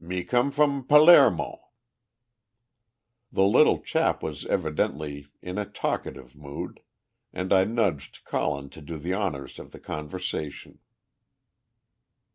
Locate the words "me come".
0.00-0.50